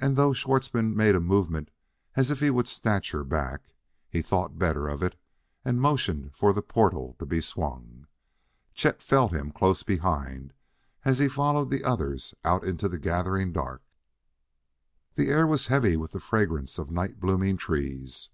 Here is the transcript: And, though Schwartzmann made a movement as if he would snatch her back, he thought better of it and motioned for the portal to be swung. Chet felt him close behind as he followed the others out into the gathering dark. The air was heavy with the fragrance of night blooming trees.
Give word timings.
And, 0.00 0.16
though 0.16 0.32
Schwartzmann 0.32 0.96
made 0.96 1.14
a 1.14 1.20
movement 1.20 1.70
as 2.16 2.32
if 2.32 2.40
he 2.40 2.50
would 2.50 2.66
snatch 2.66 3.12
her 3.12 3.22
back, 3.22 3.68
he 4.08 4.20
thought 4.20 4.58
better 4.58 4.88
of 4.88 5.04
it 5.04 5.14
and 5.64 5.80
motioned 5.80 6.34
for 6.34 6.52
the 6.52 6.62
portal 6.62 7.14
to 7.20 7.26
be 7.26 7.40
swung. 7.40 8.08
Chet 8.74 9.00
felt 9.00 9.30
him 9.30 9.52
close 9.52 9.84
behind 9.84 10.52
as 11.04 11.20
he 11.20 11.28
followed 11.28 11.70
the 11.70 11.84
others 11.84 12.34
out 12.44 12.64
into 12.64 12.88
the 12.88 12.98
gathering 12.98 13.52
dark. 13.52 13.84
The 15.14 15.28
air 15.28 15.46
was 15.46 15.68
heavy 15.68 15.96
with 15.96 16.10
the 16.10 16.18
fragrance 16.18 16.76
of 16.76 16.90
night 16.90 17.20
blooming 17.20 17.56
trees. 17.56 18.30